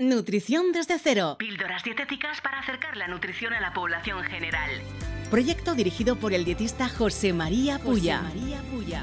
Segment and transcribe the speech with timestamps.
[0.00, 1.34] Nutrición desde cero.
[1.40, 4.70] Píldoras dietéticas para acercar la nutrición a la población general.
[5.28, 8.18] Proyecto dirigido por el dietista José María Puya.
[8.18, 9.02] José María Puya.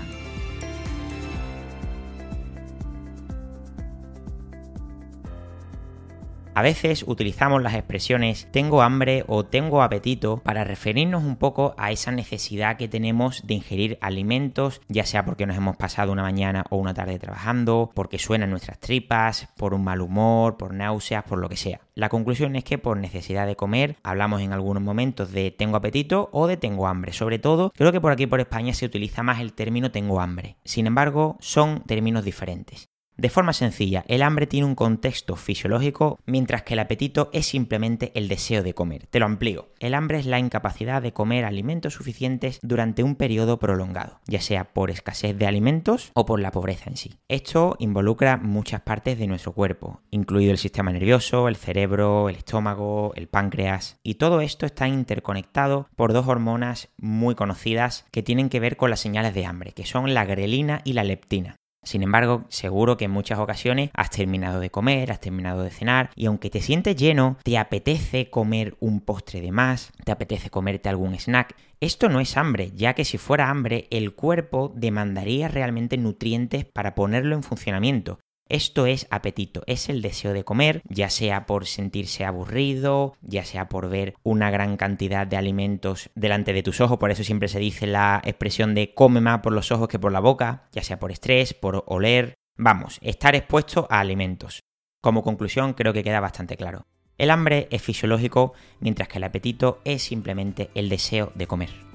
[6.58, 11.92] A veces utilizamos las expresiones tengo hambre o tengo apetito para referirnos un poco a
[11.92, 16.64] esa necesidad que tenemos de ingerir alimentos, ya sea porque nos hemos pasado una mañana
[16.70, 21.40] o una tarde trabajando, porque suenan nuestras tripas, por un mal humor, por náuseas, por
[21.40, 21.82] lo que sea.
[21.94, 26.30] La conclusión es que por necesidad de comer hablamos en algunos momentos de tengo apetito
[26.32, 27.12] o de tengo hambre.
[27.12, 30.56] Sobre todo, creo que por aquí por España se utiliza más el término tengo hambre.
[30.64, 32.88] Sin embargo, son términos diferentes.
[33.18, 38.12] De forma sencilla, el hambre tiene un contexto fisiológico, mientras que el apetito es simplemente
[38.16, 39.08] el deseo de comer.
[39.08, 39.70] Te lo amplío.
[39.80, 44.74] El hambre es la incapacidad de comer alimentos suficientes durante un periodo prolongado, ya sea
[44.74, 47.20] por escasez de alimentos o por la pobreza en sí.
[47.30, 53.14] Esto involucra muchas partes de nuestro cuerpo, incluido el sistema nervioso, el cerebro, el estómago,
[53.16, 58.60] el páncreas, y todo esto está interconectado por dos hormonas muy conocidas que tienen que
[58.60, 61.56] ver con las señales de hambre, que son la grelina y la leptina.
[61.86, 66.10] Sin embargo, seguro que en muchas ocasiones has terminado de comer, has terminado de cenar
[66.16, 70.90] y aunque te sientes lleno, te apetece comer un postre de más, te apetece comerte
[70.90, 71.56] algún snack.
[71.80, 76.96] Esto no es hambre, ya que si fuera hambre, el cuerpo demandaría realmente nutrientes para
[76.96, 78.18] ponerlo en funcionamiento.
[78.48, 83.70] Esto es apetito, es el deseo de comer, ya sea por sentirse aburrido, ya sea
[83.70, 87.58] por ver una gran cantidad de alimentos delante de tus ojos, por eso siempre se
[87.58, 91.00] dice la expresión de come más por los ojos que por la boca, ya sea
[91.00, 94.60] por estrés, por oler, vamos, estar expuesto a alimentos.
[95.02, 96.86] Como conclusión creo que queda bastante claro.
[97.18, 101.95] El hambre es fisiológico, mientras que el apetito es simplemente el deseo de comer.